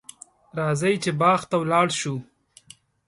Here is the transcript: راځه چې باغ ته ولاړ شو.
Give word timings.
راځه 0.57 0.89
چې 1.03 1.11
باغ 1.21 1.41
ته 1.49 1.55
ولاړ 1.61 1.87
شو. 1.99 2.15